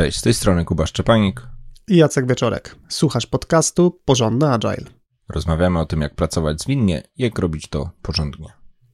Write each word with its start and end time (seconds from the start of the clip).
Cześć, 0.00 0.18
z 0.18 0.22
tej 0.22 0.34
strony 0.34 0.64
Kuba 0.64 0.86
Szczepanik 0.86 1.46
i 1.88 1.96
Jacek 1.96 2.26
Wieczorek. 2.26 2.76
Słuchasz 2.88 3.26
podcastu 3.26 4.00
Porządny 4.04 4.52
Agile. 4.52 4.90
Rozmawiamy 5.28 5.80
o 5.80 5.86
tym, 5.86 6.00
jak 6.00 6.14
pracować 6.14 6.60
zwinnie 6.60 7.02
jak 7.16 7.38
robić 7.38 7.68
to 7.68 7.90
porządnie. 8.02 8.48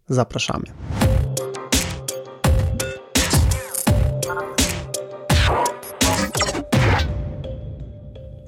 Zapraszamy. 0.09 0.65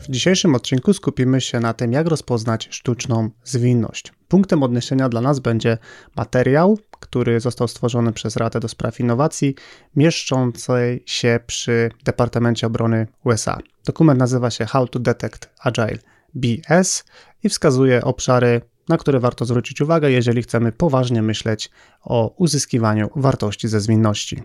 W 0.08 0.10
dzisiejszym 0.10 0.54
odcinku 0.54 0.94
skupimy 0.94 1.40
się 1.40 1.60
na 1.60 1.74
tym, 1.74 1.92
jak 1.92 2.06
rozpoznać 2.06 2.68
sztuczną 2.70 3.30
zwinność. 3.44 4.12
Punktem 4.28 4.62
odniesienia 4.62 5.08
dla 5.08 5.20
nas 5.20 5.40
będzie 5.40 5.78
materiał, 6.16 6.78
który 7.00 7.40
został 7.40 7.68
stworzony 7.68 8.12
przez 8.12 8.36
Radę 8.36 8.60
do 8.60 8.68
Spraw 8.68 9.00
Innowacji, 9.00 9.54
mieszczącej 9.96 11.02
się 11.06 11.40
przy 11.46 11.90
Departamencie 12.04 12.66
Obrony 12.66 13.06
USA. 13.24 13.58
Dokument 13.86 14.18
nazywa 14.18 14.50
się 14.50 14.66
How 14.66 14.88
to 14.88 14.98
Detect 14.98 15.50
Agile 15.60 15.98
BS 16.34 17.04
i 17.42 17.48
wskazuje 17.48 18.04
obszary, 18.04 18.60
na 18.88 18.96
które 18.96 19.20
warto 19.20 19.44
zwrócić 19.44 19.80
uwagę, 19.80 20.10
jeżeli 20.10 20.42
chcemy 20.42 20.72
poważnie 20.72 21.22
myśleć 21.22 21.70
o 22.02 22.34
uzyskiwaniu 22.36 23.10
wartości 23.16 23.68
ze 23.68 23.80
zwinności. 23.80 24.42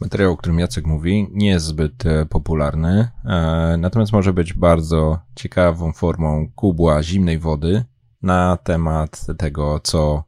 Materiał, 0.00 0.32
o 0.32 0.36
którym 0.36 0.58
Jacek 0.58 0.86
mówi, 0.86 1.28
nie 1.32 1.48
jest 1.48 1.66
zbyt 1.66 2.06
e, 2.06 2.26
popularny, 2.26 3.08
e, 3.24 3.76
natomiast 3.78 4.12
może 4.12 4.32
być 4.32 4.54
bardzo 4.54 5.18
ciekawą 5.34 5.92
formą 5.92 6.48
kubła 6.54 7.02
zimnej 7.02 7.38
wody 7.38 7.84
na 8.22 8.56
temat 8.56 9.26
tego, 9.38 9.80
co 9.80 10.24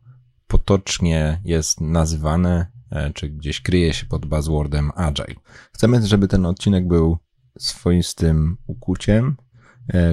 potocznie 0.47 1.41
jest 1.45 1.81
nazywane, 1.81 2.67
e, 2.91 3.13
czy 3.13 3.29
gdzieś 3.29 3.61
kryje 3.61 3.93
się 3.95 4.07
pod 4.07 4.27
buzzwordem 4.27 4.91
Agile. 4.95 5.35
Chcemy, 5.73 6.07
żeby 6.07 6.29
ten 6.29 6.47
odcinek 6.47 6.89
był 6.89 7.19
swoistym 7.59 8.57
ukuciem, 8.67 9.37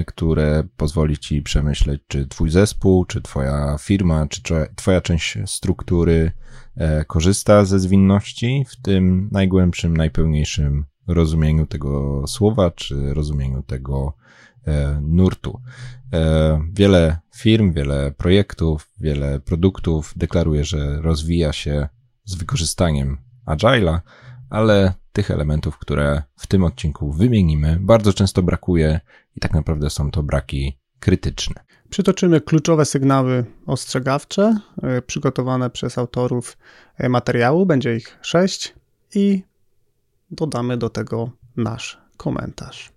które 0.06 0.64
pozwoli 0.76 1.18
ci 1.18 1.42
przemyśleć, 1.42 2.02
czy 2.06 2.26
twój 2.26 2.50
zespół, 2.50 3.04
czy 3.04 3.22
twoja 3.22 3.76
firma, 3.80 4.26
czy 4.26 4.42
twoja 4.76 5.00
część 5.00 5.38
struktury 5.46 6.32
korzysta 7.06 7.64
ze 7.64 7.80
zwinności 7.80 8.64
w 8.68 8.76
tym 8.82 9.28
najgłębszym, 9.32 9.96
najpełniejszym 9.96 10.84
rozumieniu 11.06 11.66
tego 11.66 12.24
słowa, 12.26 12.70
czy 12.70 13.14
rozumieniu 13.14 13.62
tego 13.62 14.16
e, 14.66 15.00
nurtu. 15.02 15.60
E, 16.12 16.60
wiele 16.72 17.18
firm, 17.34 17.72
wiele 17.72 18.12
projektów, 18.12 18.90
wiele 19.00 19.40
produktów 19.40 20.12
deklaruje, 20.16 20.64
że 20.64 21.02
rozwija 21.02 21.52
się 21.52 21.88
z 22.24 22.34
wykorzystaniem 22.34 23.18
Agile'a, 23.46 24.00
ale 24.50 24.94
tych 25.12 25.30
elementów, 25.30 25.78
które 25.78 26.22
w 26.36 26.46
tym 26.46 26.64
odcinku 26.64 27.12
wymienimy, 27.12 27.78
bardzo 27.80 28.12
często 28.12 28.42
brakuje 28.42 29.00
i 29.36 29.40
tak 29.40 29.54
naprawdę 29.54 29.90
są 29.90 30.10
to 30.10 30.22
braki 30.22 30.78
krytyczne. 30.98 31.64
Przytoczymy 31.90 32.40
kluczowe 32.40 32.84
sygnały 32.84 33.44
ostrzegawcze 33.66 34.58
e, 34.82 35.02
przygotowane 35.02 35.70
przez 35.70 35.98
autorów 35.98 36.56
e, 36.98 37.08
materiału. 37.08 37.66
Będzie 37.66 37.96
ich 37.96 38.18
sześć 38.22 38.74
i 39.14 39.42
dodamy 40.30 40.76
do 40.76 40.90
tego 40.90 41.30
nasz 41.56 41.98
komentarz. 42.16 42.92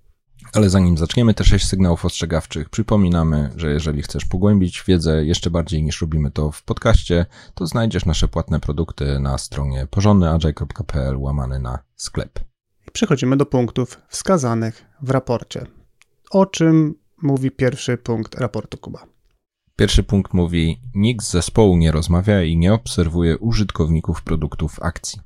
Ale 0.54 0.70
zanim 0.70 0.98
zaczniemy 0.98 1.34
te 1.34 1.44
sześć 1.44 1.68
sygnałów 1.68 2.06
ostrzegawczych, 2.06 2.70
przypominamy, 2.70 3.52
że 3.56 3.72
jeżeli 3.72 4.02
chcesz 4.02 4.26
pogłębić 4.26 4.84
wiedzę 4.88 5.26
jeszcze 5.26 5.50
bardziej 5.50 5.84
niż 5.84 6.02
robimy 6.02 6.32
to 6.32 6.52
w 6.52 6.64
podcaście, 6.64 7.26
to 7.54 7.68
znajdziesz 7.68 8.06
nasze 8.06 8.28
płatne 8.28 8.60
produkty 8.60 9.20
na 9.20 9.38
stronie 9.38 9.88
porządnyagile.pl 9.90 11.18
łamany 11.18 11.60
na 11.60 11.80
sklep. 11.96 12.40
I 12.88 12.92
przechodzimy 12.92 13.38
do 13.38 13.46
punktów 13.46 14.02
wskazanych 14.08 14.86
w 15.02 15.10
raporcie. 15.10 15.66
O 16.32 16.46
czym 16.46 16.96
mówi 17.22 17.52
pierwszy 17.52 17.98
punkt 17.98 18.36
raportu 18.36 18.78
Kuba. 18.78 19.06
Pierwszy 19.76 20.04
punkt 20.04 20.34
mówi: 20.34 20.82
Nikt 20.96 21.26
z 21.26 21.32
zespołu 21.32 21.78
nie 21.78 21.92
rozmawia 21.92 22.44
i 22.44 22.58
nie 22.58 22.74
obserwuje 22.74 23.38
użytkowników 23.38 24.24
produktów 24.24 24.80
akcji. 24.82 25.22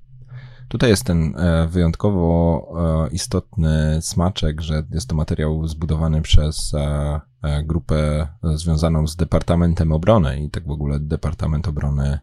Tutaj 0.68 0.90
jest 0.90 1.04
ten 1.04 1.36
e, 1.38 1.68
wyjątkowo 1.68 3.06
e, 3.06 3.14
istotny 3.14 4.00
smaczek, 4.02 4.62
że 4.62 4.84
jest 4.92 5.10
to 5.10 5.16
materiał 5.16 5.68
zbudowany 5.68 6.22
przez 6.22 6.74
e, 6.74 7.22
grupę 7.64 8.28
związaną 8.56 9.08
z 9.08 9.16
Departamentem 9.16 9.92
Obrony 9.92 10.44
i 10.44 10.50
tak 10.50 10.68
w 10.68 10.72
ogóle 10.72 11.00
Departament 11.00 11.68
Obrony 11.68 12.20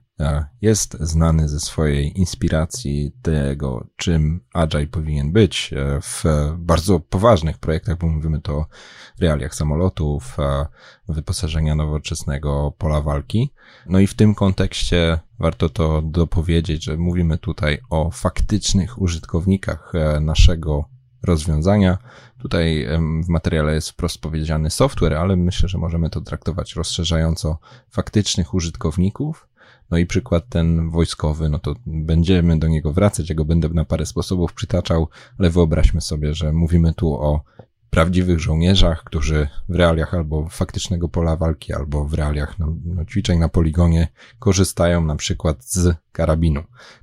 jest 0.62 0.96
znany 1.00 1.48
ze 1.48 1.60
swojej 1.60 2.18
inspiracji 2.18 3.12
tego, 3.22 3.86
czym 3.96 4.40
Agile 4.52 4.86
powinien 4.86 5.32
być 5.32 5.74
w 6.02 6.24
bardzo 6.58 7.00
poważnych 7.00 7.58
projektach, 7.58 7.98
bo 7.98 8.06
mówimy 8.06 8.40
to 8.40 8.56
o 8.56 8.66
realiach 9.20 9.54
samolotów, 9.54 10.36
wyposażenia 11.08 11.74
nowoczesnego 11.74 12.72
pola 12.78 13.00
walki. 13.00 13.52
No 13.86 13.98
i 13.98 14.06
w 14.06 14.14
tym 14.14 14.34
kontekście 14.34 15.18
warto 15.38 15.68
to 15.68 16.02
dopowiedzieć, 16.02 16.84
że 16.84 16.96
mówimy 16.96 17.38
tutaj 17.38 17.78
o 17.90 18.10
faktycznych 18.10 19.02
użytkownikach 19.02 19.92
e, 19.94 20.20
naszego 20.20 20.84
rozwiązania. 21.22 21.98
Tutaj 22.38 22.86
w 23.24 23.28
materiale 23.28 23.74
jest 23.74 23.90
wprost 23.90 24.20
powiedziany 24.20 24.70
software, 24.70 25.14
ale 25.14 25.36
myślę, 25.36 25.68
że 25.68 25.78
możemy 25.78 26.10
to 26.10 26.20
traktować 26.20 26.74
rozszerzająco 26.74 27.58
faktycznych 27.90 28.54
użytkowników. 28.54 29.48
No 29.90 29.98
i 29.98 30.06
przykład 30.06 30.48
ten 30.48 30.90
wojskowy, 30.90 31.48
no 31.48 31.58
to 31.58 31.74
będziemy 31.86 32.58
do 32.58 32.68
niego 32.68 32.92
wracać, 32.92 33.28
ja 33.28 33.34
go 33.34 33.44
będę 33.44 33.68
na 33.68 33.84
parę 33.84 34.06
sposobów 34.06 34.52
przytaczał, 34.52 35.08
ale 35.38 35.50
wyobraźmy 35.50 36.00
sobie, 36.00 36.34
że 36.34 36.52
mówimy 36.52 36.94
tu 36.94 37.14
o 37.14 37.44
prawdziwych 37.90 38.40
żołnierzach, 38.40 39.04
którzy 39.04 39.48
w 39.68 39.74
realiach 39.74 40.14
albo 40.14 40.48
faktycznego 40.48 41.08
pola 41.08 41.36
walki, 41.36 41.72
albo 41.72 42.04
w 42.04 42.14
realiach 42.14 42.58
no, 42.58 42.76
no, 42.84 43.04
ćwiczeń 43.04 43.38
na 43.38 43.48
poligonie 43.48 44.08
korzystają 44.38 45.04
na 45.04 45.16
przykład 45.16 45.64
z 45.64 45.96
karabinu. 46.12 46.62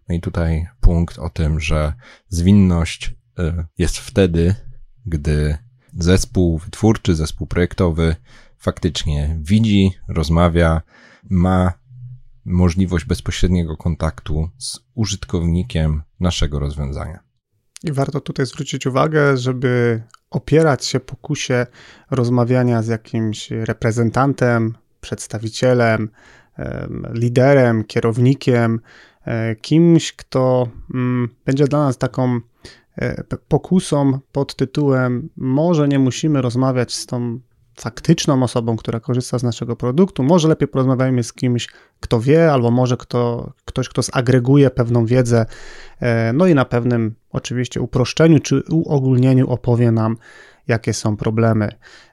No 0.09 0.15
i 0.15 0.21
tutaj 0.21 0.67
punkt 0.79 1.19
o 1.19 1.29
tym, 1.29 1.59
że 1.59 1.93
zwinność 2.27 3.15
y, 3.39 3.65
jest 3.77 3.97
wtedy, 3.97 4.55
gdy 5.05 5.57
zespół 5.93 6.57
wytwórczy, 6.57 7.15
zespół 7.15 7.47
projektowy 7.47 8.15
faktycznie 8.57 9.37
widzi, 9.41 9.91
rozmawia, 10.07 10.81
ma 11.29 11.73
możliwość 12.47 13.05
bezpośredniego 13.05 13.77
kontaktu 13.77 14.49
z 14.57 14.79
użytkownikiem 14.95 16.01
naszego 16.19 16.59
rozwiązania. 16.59 17.19
I 17.83 17.91
warto 17.91 18.21
tutaj 18.21 18.45
zwrócić 18.45 18.85
uwagę, 18.85 19.37
żeby 19.37 20.03
opierać 20.29 20.85
się 20.85 20.99
pokusie 20.99 21.65
rozmawiania 22.11 22.81
z 22.81 22.87
jakimś 22.87 23.51
reprezentantem, 23.51 24.77
przedstawicielem, 25.01 26.09
liderem, 27.13 27.83
kierownikiem, 27.83 28.79
e, 29.25 29.55
kimś, 29.55 30.13
kto 30.13 30.69
mm, 30.93 31.29
będzie 31.45 31.65
dla 31.67 31.79
nas 31.79 31.97
taką 31.97 32.39
e, 32.95 33.23
pokusą 33.23 34.19
pod 34.31 34.55
tytułem 34.55 35.29
może 35.35 35.87
nie 35.87 35.99
musimy 35.99 36.41
rozmawiać 36.41 36.93
z 36.93 37.05
tą 37.05 37.39
faktyczną 37.79 38.43
osobą, 38.43 38.77
która 38.77 38.99
korzysta 38.99 39.39
z 39.39 39.43
naszego 39.43 39.75
produktu, 39.75 40.23
może 40.23 40.47
lepiej 40.47 40.67
porozmawiajmy 40.67 41.23
z 41.23 41.33
kimś, 41.33 41.67
kto 41.99 42.19
wie, 42.19 42.51
albo 42.51 42.71
może 42.71 42.97
kto, 42.97 43.51
ktoś, 43.65 43.89
kto 43.89 44.01
zagreguje 44.01 44.69
pewną 44.69 45.05
wiedzę, 45.05 45.45
e, 45.99 46.33
no 46.33 46.47
i 46.47 46.55
na 46.55 46.65
pewnym 46.65 47.15
oczywiście 47.31 47.81
uproszczeniu 47.81 48.39
czy 48.39 48.63
uogólnieniu 48.71 49.49
opowie 49.49 49.91
nam, 49.91 50.17
jakie 50.67 50.93
są 50.93 51.17
problemy. 51.17 51.69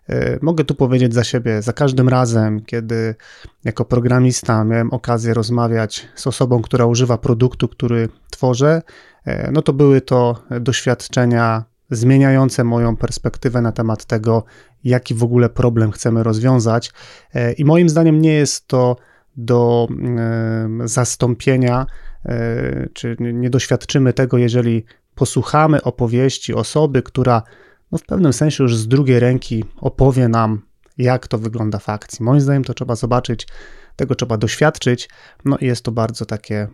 E, 0.08 0.38
mogę 0.42 0.64
tu 0.64 0.74
powiedzieć 0.74 1.14
za 1.14 1.24
siebie, 1.24 1.62
za 1.62 1.72
każdym 1.72 2.08
razem, 2.08 2.64
kiedy 2.64 3.14
jako 3.64 3.84
programista 3.84 4.64
miałem 4.64 4.90
okazję 4.90 5.34
rozmawiać 5.34 6.08
z 6.14 6.26
osobą, 6.26 6.62
która 6.62 6.86
używa 6.86 7.18
produktu, 7.18 7.68
który 7.68 8.08
tworzę, 8.30 8.82
e, 9.24 9.50
no 9.50 9.62
to 9.62 9.72
były 9.72 10.00
to 10.00 10.42
doświadczenia 10.60 11.64
zmieniające 11.96 12.64
moją 12.64 12.96
perspektywę 12.96 13.62
na 13.62 13.72
temat 13.72 14.04
tego, 14.04 14.44
jaki 14.84 15.14
w 15.14 15.22
ogóle 15.22 15.48
problem 15.48 15.92
chcemy 15.92 16.22
rozwiązać. 16.22 16.92
E, 17.34 17.52
I 17.52 17.64
moim 17.64 17.88
zdaniem 17.88 18.20
nie 18.20 18.32
jest 18.32 18.68
to 18.68 18.96
do 19.36 19.88
e, 19.90 20.68
zastąpienia, 20.84 21.86
e, 22.24 22.88
czy 22.92 23.16
nie 23.18 23.50
doświadczymy 23.50 24.12
tego, 24.12 24.38
jeżeli 24.38 24.84
posłuchamy 25.14 25.82
opowieści 25.82 26.54
osoby, 26.54 27.02
która 27.02 27.42
no 27.92 27.98
w 27.98 28.02
pewnym 28.02 28.32
sensie 28.32 28.64
już 28.64 28.76
z 28.76 28.88
drugiej 28.88 29.20
ręki 29.20 29.64
opowie 29.76 30.28
nam, 30.28 30.62
jak 30.98 31.28
to 31.28 31.38
wygląda 31.38 31.78
w 31.78 31.88
akcji. 31.88 32.24
Moim 32.24 32.40
zdaniem 32.40 32.64
to 32.64 32.74
trzeba 32.74 32.96
zobaczyć, 32.96 33.46
tego 33.96 34.14
trzeba 34.14 34.36
doświadczyć, 34.36 35.08
no 35.44 35.58
i 35.58 35.66
jest 35.66 35.84
to 35.84 35.92
bardzo 35.92 36.26
takie 36.26 36.68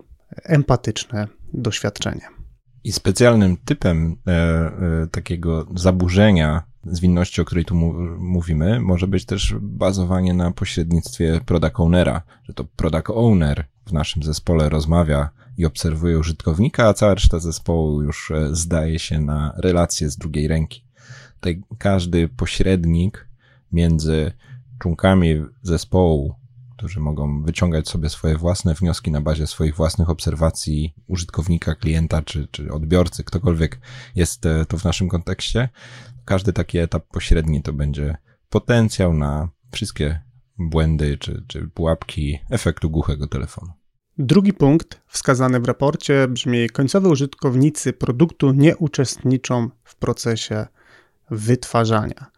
empatyczne 0.45 1.29
doświadczenie. 1.53 2.40
I 2.85 2.93
specjalnym 2.93 3.57
typem 3.57 4.17
e, 4.27 4.33
e, 4.33 5.07
takiego 5.11 5.67
zaburzenia 5.75 6.63
zwinności, 6.85 7.41
o 7.41 7.45
której 7.45 7.65
tu 7.65 7.75
mówimy, 8.19 8.81
może 8.81 9.07
być 9.07 9.25
też 9.25 9.55
bazowanie 9.61 10.35
na 10.35 10.51
pośrednictwie 10.51 11.41
product 11.47 11.81
ownera, 11.81 12.23
że 12.43 12.55
to 12.55 12.65
product 12.65 13.11
owner 13.11 13.65
w 13.87 13.93
naszym 13.93 14.23
zespole 14.23 14.69
rozmawia 14.69 15.31
i 15.59 15.67
obserwuje 15.67 16.19
użytkownika, 16.19 16.89
a 16.89 16.95
cała 16.95 17.15
reszta 17.15 17.39
zespołu 17.39 18.03
już 18.03 18.31
e, 18.31 18.49
zdaje 18.57 18.99
się 18.99 19.21
na 19.21 19.55
relacje 19.57 20.11
z 20.11 20.17
drugiej 20.17 20.49
ręki. 20.49 20.85
Tutaj 21.35 21.63
każdy 21.79 22.29
pośrednik 22.29 23.29
między 23.73 24.33
członkami 24.79 25.45
zespołu, 25.63 26.35
którzy 26.81 27.01
mogą 27.01 27.43
wyciągać 27.43 27.89
sobie 27.89 28.09
swoje 28.09 28.37
własne 28.37 28.75
wnioski 28.75 29.11
na 29.11 29.21
bazie 29.21 29.47
swoich 29.47 29.77
własnych 29.77 30.11
obserwacji 30.11 30.95
użytkownika, 31.07 31.75
klienta 31.75 32.23
czy, 32.23 32.49
czy 32.51 32.73
odbiorcy, 32.73 33.25
ktokolwiek 33.25 33.81
jest 34.15 34.47
e, 34.47 34.65
to 34.65 34.79
w 34.79 34.85
naszym 34.85 35.09
kontekście. 35.09 35.69
Każdy 36.25 36.53
taki 36.53 36.79
etap 36.79 37.07
pośredni 37.07 37.63
to 37.63 37.73
będzie 37.73 38.17
potencjał 38.49 39.15
na 39.15 39.49
wszystkie 39.73 40.21
błędy 40.59 41.19
czy, 41.19 41.45
czy 41.47 41.69
pułapki 41.69 42.39
efektu 42.51 42.91
głuchego 42.91 43.27
telefonu. 43.27 43.73
Drugi 44.19 44.53
punkt 44.53 45.01
wskazany 45.07 45.61
w 45.61 45.65
raporcie 45.65 46.29
brzmi: 46.29 46.71
końcowi 46.71 47.07
użytkownicy 47.07 47.93
produktu 47.93 48.53
nie 48.53 48.77
uczestniczą 48.77 49.71
w 49.85 49.97
procesie 49.97 50.67
wytwarzania. 51.31 52.31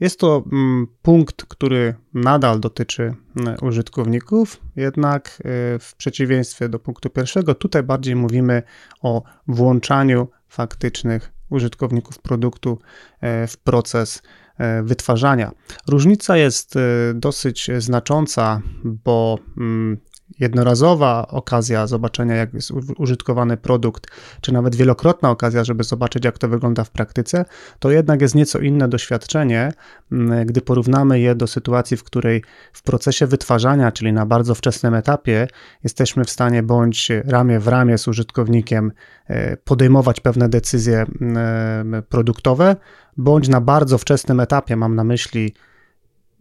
Jest 0.00 0.20
to 0.20 0.44
mm, 0.52 0.86
punkt, 1.02 1.44
który 1.44 1.94
nadal 2.14 2.60
dotyczy 2.60 3.14
mm, 3.40 3.56
użytkowników, 3.62 4.60
jednak 4.76 5.38
y, 5.40 5.78
w 5.78 5.94
przeciwieństwie 5.96 6.68
do 6.68 6.78
punktu 6.78 7.10
pierwszego, 7.10 7.54
tutaj 7.54 7.82
bardziej 7.82 8.16
mówimy 8.16 8.62
o 9.02 9.22
włączaniu 9.48 10.28
faktycznych 10.48 11.32
użytkowników 11.50 12.18
produktu 12.18 12.78
e, 13.20 13.46
w 13.46 13.56
proces 13.56 14.22
e, 14.58 14.82
wytwarzania. 14.82 15.52
Różnica 15.88 16.36
jest 16.36 16.76
y, 16.76 16.80
dosyć 17.14 17.70
znacząca, 17.78 18.62
bo 18.84 19.38
mm, 19.58 19.98
jednorazowa 20.40 21.28
okazja 21.28 21.86
zobaczenia, 21.86 22.34
jak 22.34 22.54
jest 22.54 22.72
użytkowany 22.98 23.56
produkt, 23.56 24.06
czy 24.40 24.52
nawet 24.52 24.76
wielokrotna 24.76 25.30
okazja, 25.30 25.64
żeby 25.64 25.84
zobaczyć, 25.84 26.24
jak 26.24 26.38
to 26.38 26.48
wygląda 26.48 26.84
w 26.84 26.90
praktyce, 26.90 27.44
to 27.78 27.90
jednak 27.90 28.20
jest 28.20 28.34
nieco 28.34 28.58
inne 28.58 28.88
doświadczenie, 28.88 29.72
mm, 30.12 30.46
gdy 30.46 30.60
porównamy 30.60 31.20
je 31.20 31.34
do 31.34 31.46
sytuacji, 31.46 31.96
w 31.96 32.04
której 32.04 32.42
w 32.72 32.82
procesie 32.82 33.26
wytwarzania, 33.26 33.92
czyli 33.92 34.12
na 34.12 34.26
bardzo 34.26 34.54
wczesnym 34.54 34.94
etapie, 34.94 35.48
jesteśmy 35.84 36.24
w 36.24 36.30
stanie 36.30 36.62
bądź 36.62 37.10
ramię 37.24 37.60
w 37.60 37.68
ramię 37.68 37.98
z 37.98 38.08
użytkownikiem 38.08 38.92
e, 39.26 39.56
podejmować 39.56 40.20
pewne 40.20 40.48
decyzje 40.48 41.06
mm, 41.20 42.02
produktowe, 42.02 42.76
bądź 43.16 43.48
na 43.48 43.60
bardzo 43.60 43.98
wczesnym 43.98 44.40
etapie, 44.40 44.76
mam 44.76 44.94
na 44.94 45.04
myśli 45.04 45.54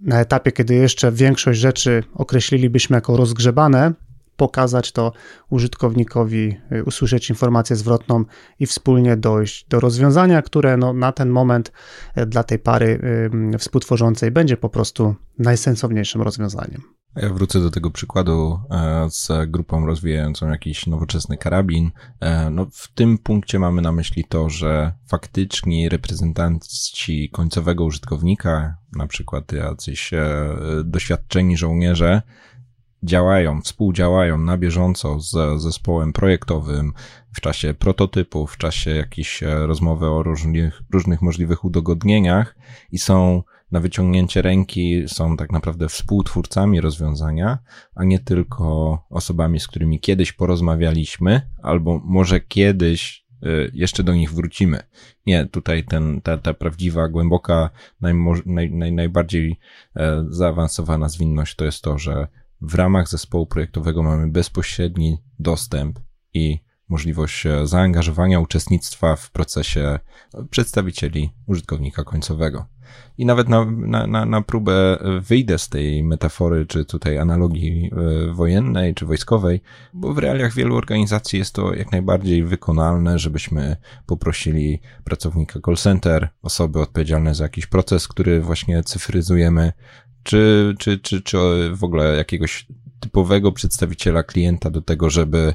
na 0.04 0.20
etapie, 0.20 0.52
kiedy 0.52 0.76
jeszcze 0.76 1.12
większość 1.12 1.60
rzeczy 1.60 2.04
określilibyśmy 2.14 2.98
jako 2.98 3.18
rozgrzebane, 3.18 3.94
pokazać 4.38 4.92
to 4.92 5.12
użytkownikowi, 5.50 6.58
y, 6.72 6.84
usłyszeć 6.84 7.30
informację 7.30 7.76
zwrotną 7.76 8.26
i 8.60 8.66
wspólnie 8.66 9.18
dojść 9.18 9.66
do 9.70 9.80
rozwiązania, 9.80 10.42
które 10.42 10.78
no, 10.78 10.94
na 10.94 11.12
ten 11.12 11.30
moment 11.30 11.72
y, 12.18 12.26
dla 12.26 12.44
tej 12.44 12.60
pary 12.60 13.00
współtworzącej 13.60 14.32
będzie 14.32 14.58
po 14.58 14.70
prostu 14.70 15.16
najsensowniejszym 15.40 16.22
rozwiązaniem. 16.22 17.03
Ja 17.16 17.30
wrócę 17.30 17.60
do 17.60 17.72
tego 17.72 17.92
przykładu 17.92 18.60
e, 18.72 19.10
z 19.10 19.30
grupą 19.48 19.86
rozwijającą 19.86 20.50
jakiś 20.50 20.88
nowoczesny 20.88 21.38
karabin. 21.38 21.92
E, 22.20 22.50
no, 22.50 22.68
w 22.72 22.88
tym 22.88 23.18
punkcie 23.18 23.60
mamy 23.60 23.82
na 23.82 23.92
myśli 23.92 24.24
to, 24.30 24.50
że 24.50 24.92
faktyczni 25.08 25.90
reprezentanci 25.90 27.30
końcowego 27.30 27.84
użytkownika, 27.84 28.78
na 28.96 29.08
przykład 29.08 29.52
jacyś 29.52 30.14
e, 30.14 30.56
doświadczeni 30.84 31.58
żołnierze, 31.58 32.22
działają, 33.04 33.62
współdziałają 33.62 34.38
na 34.38 34.58
bieżąco 34.58 35.20
z 35.20 35.62
zespołem 35.62 36.14
projektowym 36.14 36.94
w 37.34 37.42
czasie 37.42 37.74
prototypów, 37.74 38.52
w 38.52 38.58
czasie 38.58 38.92
jakiejś 38.92 39.42
rozmowy 39.42 40.08
o 40.08 40.24
różnych, 40.24 40.82
różnych 40.92 41.22
możliwych 41.22 41.66
udogodnieniach 41.66 42.56
i 42.92 43.00
są 43.00 43.44
na 43.74 43.80
wyciągnięcie 43.80 44.42
ręki 44.42 45.04
są 45.08 45.38
tak 45.38 45.52
naprawdę 45.52 45.88
współtwórcami 45.88 46.82
rozwiązania, 46.82 47.58
a 47.96 48.04
nie 48.04 48.20
tylko 48.20 49.00
osobami, 49.10 49.60
z 49.60 49.68
którymi 49.68 50.00
kiedyś 50.00 50.32
porozmawialiśmy, 50.32 51.42
albo 51.64 52.02
może 52.06 52.40
kiedyś 52.40 53.26
y, 53.44 53.72
jeszcze 53.74 54.04
do 54.04 54.14
nich 54.14 54.34
wrócimy. 54.34 54.80
Nie, 55.26 55.46
tutaj 55.46 55.86
ten, 55.86 56.22
ta, 56.22 56.38
ta 56.38 56.54
prawdziwa, 56.54 57.08
głęboka, 57.08 57.70
naj, 58.02 58.14
naj, 58.46 58.92
najbardziej 58.92 59.60
e, 59.96 60.26
zaawansowana 60.30 61.10
zwinność 61.10 61.56
to 61.56 61.66
jest 61.66 61.82
to, 61.82 61.98
że 61.98 62.28
w 62.62 62.76
ramach 62.76 63.10
zespołu 63.10 63.46
projektowego 63.46 64.04
mamy 64.04 64.28
bezpośredni 64.28 65.18
dostęp 65.40 66.00
i 66.34 66.60
możliwość 66.90 67.46
e, 67.46 67.68
zaangażowania 67.68 68.40
uczestnictwa 68.40 69.16
w 69.16 69.32
procesie 69.32 70.00
przedstawicieli 70.50 71.30
użytkownika 71.48 72.04
końcowego. 72.04 72.73
I 73.18 73.26
nawet 73.26 73.50
na, 73.50 73.66
na, 73.66 74.08
na, 74.08 74.26
na 74.26 74.42
próbę 74.42 74.98
wyjdę 75.22 75.58
z 75.58 75.70
tej 75.70 76.04
metafory, 76.04 76.66
czy 76.66 76.86
tutaj 76.86 77.18
analogii 77.18 77.92
e, 78.28 78.34
wojennej, 78.34 78.94
czy 78.94 79.06
wojskowej, 79.06 79.62
bo 79.94 80.14
w 80.14 80.18
realiach 80.18 80.54
wielu 80.54 80.76
organizacji 80.76 81.40
jest 81.40 81.56
to 81.56 81.74
jak 81.74 81.92
najbardziej 81.92 82.44
wykonalne, 82.44 83.20
żebyśmy 83.20 83.76
poprosili 84.06 84.82
pracownika 85.04 85.60
call 85.66 85.76
center, 85.76 86.30
osoby 86.42 86.80
odpowiedzialne 86.80 87.36
za 87.36 87.44
jakiś 87.44 87.66
proces, 87.66 88.08
który 88.08 88.42
właśnie 88.42 88.84
cyfryzujemy, 88.84 89.74
czy, 90.24 90.76
czy, 90.80 91.00
czy, 91.00 91.22
czy 91.22 91.38
w 91.76 91.84
ogóle 91.84 92.16
jakiegoś 92.16 92.68
typowego 93.00 93.52
przedstawiciela 93.52 94.24
klienta 94.24 94.70
do 94.70 94.82
tego, 94.82 95.10
żeby 95.10 95.54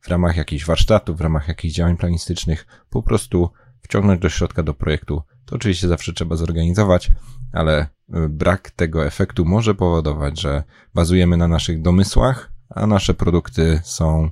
w 0.00 0.08
ramach 0.08 0.36
jakichś 0.36 0.64
warsztatów, 0.64 1.18
w 1.18 1.20
ramach 1.20 1.48
jakichś 1.48 1.74
działań 1.74 1.96
planistycznych 1.96 2.66
po 2.90 3.02
prostu 3.02 3.50
wciągnąć 3.80 4.20
do 4.20 4.28
środka 4.28 4.62
do 4.62 4.74
projektu. 4.74 5.22
To 5.50 5.56
oczywiście 5.56 5.88
zawsze 5.88 6.12
trzeba 6.12 6.36
zorganizować, 6.36 7.10
ale 7.52 7.82
y, 7.82 8.28
brak 8.28 8.70
tego 8.70 9.06
efektu 9.06 9.44
może 9.44 9.74
powodować, 9.74 10.40
że 10.40 10.62
bazujemy 10.94 11.36
na 11.36 11.48
naszych 11.48 11.82
domysłach, 11.82 12.52
a 12.68 12.86
nasze 12.86 13.14
produkty 13.14 13.80
są 13.84 14.30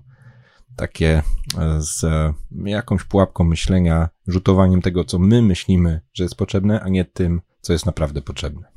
takie 0.77 1.19
y, 1.19 1.23
z 1.79 2.05
jakąś 2.65 3.05
pułapką 3.05 3.45
myślenia, 3.45 4.09
rzutowaniem 4.27 4.83
tego, 4.83 5.05
co 5.05 5.19
my 5.19 5.43
myślimy, 5.43 6.01
że 6.15 6.25
jest 6.25 6.35
potrzebne, 6.35 6.81
a 6.81 6.89
nie 6.89 7.05
tym, 7.05 7.41
co 7.61 7.73
jest 7.73 7.87
naprawdę 7.87 8.23
potrzebne. 8.23 8.69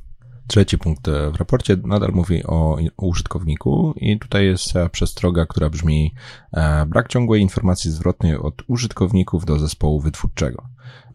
Trzeci 0.48 0.78
punkt 0.78 1.08
w 1.32 1.36
raporcie 1.36 1.78
nadal 1.84 2.12
mówi 2.14 2.44
o, 2.44 2.78
użytkowniku 2.98 3.94
i 3.98 4.20
tutaj 4.20 4.46
jest 4.46 4.74
przestroga, 4.92 5.46
która 5.46 5.70
brzmi 5.70 6.14
e, 6.54 6.86
brak 6.86 7.08
ciągłej 7.08 7.42
informacji 7.42 7.92
zwrotnej 7.92 8.36
od 8.36 8.64
użytkowników 8.68 9.46
do 9.46 9.60
zespołu 9.60 10.00
wytwórczego. 10.00 10.71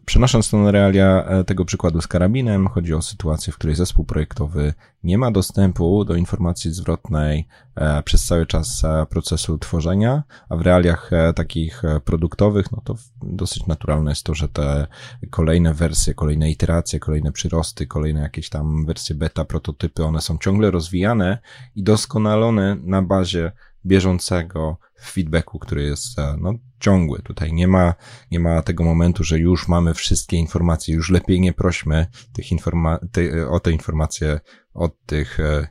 Przenosząc 0.07 0.49
to 0.49 0.57
na 0.57 0.71
realia 0.71 1.23
e, 1.23 1.43
tego 1.43 1.65
przykładu 1.65 2.01
z 2.01 2.07
karabinem, 2.07 2.67
chodzi 2.67 2.93
o 2.93 3.01
sytuację, 3.01 3.53
w 3.53 3.55
której 3.57 3.75
zespół 3.75 4.05
projektowy 4.05 4.73
nie 5.03 5.17
ma 5.17 5.31
dostępu 5.31 6.05
do 6.05 6.15
informacji 6.15 6.73
zwrotnej 6.73 7.47
e, 7.75 8.03
przez 8.03 8.25
cały 8.25 8.45
czas 8.45 8.83
e, 8.83 9.05
procesu 9.09 9.57
tworzenia, 9.57 10.23
a 10.49 10.55
w 10.55 10.61
realiach 10.61 11.11
takich 11.35 11.81
produktowych, 12.05 12.71
no 12.71 12.81
to 12.83 12.95
dosyć 13.23 13.65
naturalne 13.65 14.11
jest 14.11 14.23
to, 14.23 14.33
że 14.33 14.47
te 14.47 14.87
kolejne 15.29 15.73
wersje, 15.73 16.13
kolejne 16.13 16.51
iteracje, 16.51 16.99
kolejne 16.99 17.31
przyrosty, 17.31 17.87
kolejne 17.87 18.21
jakieś 18.21 18.49
tam 18.49 18.85
wersje 18.85 19.15
beta, 19.15 19.45
prototypy, 19.45 20.03
one 20.03 20.21
są 20.21 20.37
ciągle 20.37 20.71
rozwijane 20.71 21.37
i 21.75 21.83
doskonalone 21.83 22.77
na 22.83 23.01
bazie 23.01 23.51
bieżącego 23.87 24.77
feedbacku, 25.01 25.59
który 25.59 25.83
jest 25.83 26.19
e, 26.19 26.37
no, 26.41 26.53
ciągły. 26.79 27.21
Tutaj 27.21 27.53
nie 27.53 27.67
ma, 27.67 27.93
nie 28.31 28.39
ma 28.39 28.61
tego 28.61 28.83
momentu, 28.83 29.23
że 29.23 29.39
już 29.39 29.67
mamy 29.67 29.93
wszystkie 29.93 30.37
informacje, 30.37 30.95
już 30.95 31.09
lepiej 31.09 31.41
nie 31.41 31.53
prośmy 31.53 32.07
tych 32.33 32.51
informa- 32.51 32.99
te, 33.11 33.49
o 33.49 33.59
te 33.59 33.71
informacje 33.71 34.39
od 34.73 35.05
tych 35.05 35.39
e, 35.39 35.67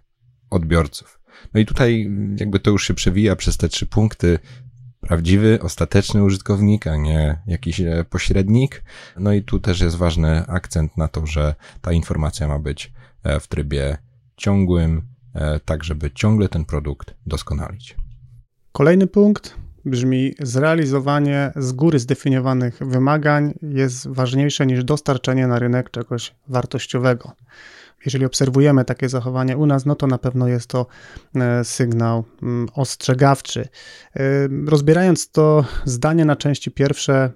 odbiorców. 0.51 1.21
No 1.55 1.61
i 1.61 1.67
tutaj 1.67 2.11
jakby 2.41 2.61
to 2.61 2.71
już 2.71 2.87
się 2.87 2.95
przewija 2.95 3.37
przez 3.37 3.57
te 3.57 3.69
trzy 3.69 3.87
punkty. 3.87 4.39
Prawdziwy, 5.01 5.59
ostateczny 5.63 6.25
użytkownik, 6.25 6.87
a 6.87 6.97
nie 6.97 7.43
jakiś 7.47 7.81
e, 7.81 8.05
pośrednik. 8.11 8.83
No 9.17 9.33
i 9.33 9.43
tu 9.43 9.61
też 9.61 9.81
jest 9.81 9.97
ważny 9.97 10.47
akcent 10.47 10.97
na 10.97 11.09
to, 11.09 11.27
że 11.27 11.55
ta 11.81 11.93
informacja 11.93 12.49
ma 12.49 12.59
być 12.59 12.93
w 13.41 13.47
trybie 13.49 13.99
ciągłym, 14.37 15.03
tak 15.65 15.85
żeby 15.85 16.11
ciągle 16.11 16.49
ten 16.49 16.65
produkt 16.65 17.15
doskonalić. 17.27 17.97
Kolejny 18.77 19.07
punkt 19.07 19.57
brzmi: 19.85 20.35
zrealizowanie 20.41 21.53
z 21.57 21.73
góry 21.73 21.99
zdefiniowanych 21.99 22.79
wymagań 22.81 23.55
jest 23.63 24.09
ważniejsze 24.09 24.67
niż 24.67 24.85
dostarczenie 24.85 25.47
na 25.47 25.59
rynek 25.59 25.91
czegoś 25.91 26.35
wartościowego. 26.49 27.33
Jeżeli 28.05 28.25
obserwujemy 28.25 28.85
takie 28.85 29.09
zachowanie 29.09 29.57
u 29.57 29.67
nas, 29.67 29.87
no 29.87 29.95
to 29.95 30.07
na 30.07 30.19
pewno 30.19 30.49
jest 30.49 30.67
to 30.67 30.87
e, 31.35 31.65
sygnał 31.65 32.25
mm, 32.43 32.69
ostrzegawczy. 32.75 33.61
E, 34.17 34.21
rozbierając 34.67 35.31
to 35.31 35.65
zdanie 35.85 36.25
na 36.25 36.37
części 36.37 36.71
pierwsze, 36.71 37.31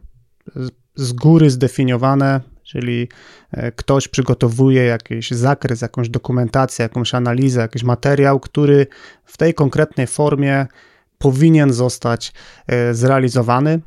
z 0.95 1.13
góry 1.13 1.51
zdefiniowane, 1.51 2.41
czyli 2.63 3.09
e, 3.53 3.73
ktoś 3.73 4.09
przygotowuje 4.09 4.85
jakiś 4.85 5.31
zakres, 5.31 5.81
jakąś 5.81 6.09
dokumentację, 6.09 6.83
jakąś 6.83 7.15
analizę, 7.15 7.61
jakiś 7.61 7.83
materiał, 7.83 8.41
który 8.41 8.87
w 9.25 9.37
tej 9.37 9.55
konkretnej 9.55 10.07
formie 10.07 10.67
powinien 11.21 11.73
zostać 11.73 12.33
e, 12.67 12.95
zrealizowany. 12.95 13.81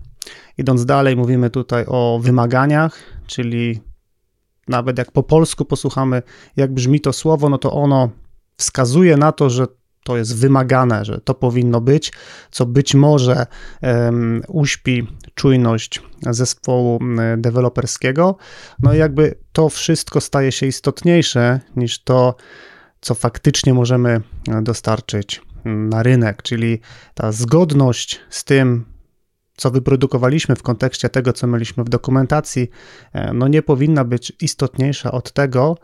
Idąc 0.57 0.85
dalej, 0.85 1.15
mówimy 1.15 1.49
tutaj 1.49 1.85
o 1.87 2.19
wymaganiach, 2.23 2.99
czyli 3.27 3.81
nawet 4.67 4.97
jak 4.97 5.11
po 5.11 5.23
polsku 5.23 5.65
posłuchamy, 5.65 6.21
jak 6.55 6.73
brzmi 6.73 7.01
to 7.01 7.13
słowo, 7.13 7.49
no 7.49 7.57
to 7.57 7.71
ono 7.71 8.09
wskazuje 8.57 9.17
na 9.17 9.31
to, 9.31 9.49
że 9.49 9.67
to 10.03 10.17
jest 10.17 10.37
wymagane, 10.37 11.05
że 11.05 11.21
to 11.21 11.33
powinno 11.33 11.81
być, 11.81 12.11
co 12.51 12.65
być 12.65 12.95
może 12.95 13.45
um, 13.81 14.41
uśpi 14.47 15.07
czujność 15.35 16.01
zespołu 16.21 16.99
deweloperskiego. 17.37 18.35
No 18.79 18.93
i 18.93 18.97
jakby 18.97 19.35
to 19.53 19.69
wszystko 19.69 20.21
staje 20.21 20.51
się 20.51 20.65
istotniejsze 20.65 21.59
niż 21.75 22.03
to, 22.03 22.35
co 23.01 23.13
faktycznie 23.15 23.73
możemy 23.73 24.21
dostarczyć 24.61 25.41
na 25.65 26.03
rynek, 26.03 26.41
czyli 26.41 26.79
ta 27.13 27.31
zgodność 27.31 28.19
z 28.29 28.43
tym, 28.43 28.85
co 29.57 29.71
wyprodukowaliśmy 29.71 30.55
w 30.55 30.63
kontekście 30.63 31.09
tego, 31.09 31.33
co 31.33 31.47
mieliśmy 31.47 31.83
w 31.83 31.89
dokumentacji, 31.89 32.69
e, 33.13 33.33
no 33.33 33.47
nie 33.47 33.61
powinna 33.61 34.03
być 34.03 34.33
istotniejsza 34.41 35.11
od 35.11 35.31
tego, 35.31 35.77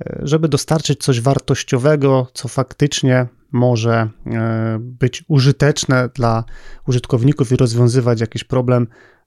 e, 0.00 0.20
żeby 0.22 0.48
dostarczyć 0.48 1.02
coś 1.02 1.20
wartościowego, 1.20 2.26
co 2.34 2.48
faktycznie 2.48 3.26
może 3.52 4.08
e, 4.26 4.78
być 4.80 5.24
użyteczne 5.28 6.08
dla 6.14 6.44
użytkowników 6.86 7.52
i 7.52 7.56
rozwiązywać 7.56 8.20
jakiś 8.20 8.44
problem 8.44 8.86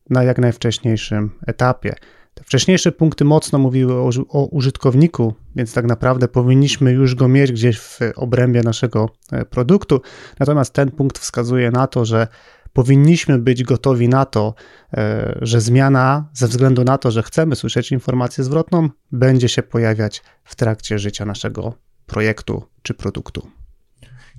na 0.10 0.24
jak 0.24 0.38
najwcześniejszym 0.38 1.32
etapie. 1.48 1.96
Te 2.34 2.44
wcześniejsze 2.44 2.92
punkty 2.92 3.25
mocno 3.25 3.60
mówiły 3.60 3.94
o, 3.94 4.10
o, 4.30 4.46
użytkowniku, 4.46 5.34
więc 5.56 5.74
tak 5.74 5.86
naprawdę 5.86 6.28
powinniśmy 6.28 6.92
już 6.92 7.16
go 7.16 7.28
mieć 7.28 7.52
gdzieś 7.52 7.80
w 7.80 8.00
obrębie 8.16 8.62
naszego 8.62 9.10
produktu. 9.50 10.02
Natomiast 10.40 10.74
ten 10.74 10.92
punkt 10.92 11.20
wskazuje 11.20 11.72
na 11.72 11.88
to, 11.88 12.06
że 12.06 12.28
powinniśmy 12.74 13.40
być 13.40 13.63
gotowi 13.63 14.10
na 14.10 14.25
to, 14.25 14.54
e, 14.94 15.38
że 15.42 15.62
zmiana, 15.62 16.30
ze 16.34 16.48
względu 16.48 16.84
na 16.84 16.98
to, 16.98 17.12
że 17.12 17.24
chcemy 17.24 17.56
słyszeć 17.56 17.92
informację 17.92 18.44
zwrotną, 18.44 18.90
będzie 19.12 19.50
się 19.50 19.63
pojawiać 19.63 20.24
w 20.44 20.56
trakcie 20.56 21.00
życia 21.00 21.25
naszego 21.25 21.74
projektu 22.06 22.63
czy 22.82 22.94
produktu. 22.94 23.48